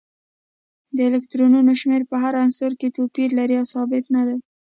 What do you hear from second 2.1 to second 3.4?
په هر عنصر کې توپیر